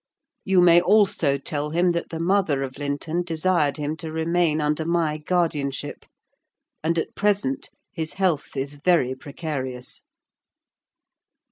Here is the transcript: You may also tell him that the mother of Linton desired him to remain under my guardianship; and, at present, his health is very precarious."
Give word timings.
You 0.43 0.61
may 0.61 0.81
also 0.81 1.37
tell 1.37 1.69
him 1.69 1.91
that 1.91 2.09
the 2.09 2.19
mother 2.19 2.63
of 2.63 2.79
Linton 2.79 3.21
desired 3.21 3.77
him 3.77 3.95
to 3.97 4.11
remain 4.11 4.59
under 4.59 4.83
my 4.83 5.17
guardianship; 5.19 6.05
and, 6.83 6.97
at 6.97 7.13
present, 7.13 7.69
his 7.91 8.13
health 8.13 8.57
is 8.57 8.77
very 8.83 9.13
precarious." 9.13 10.01